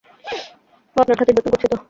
ও 0.95 1.01
আপনার 1.01 1.17
খাতির-যত্ন 1.19 1.49
করছে 1.51 1.67
তো? 1.67 1.77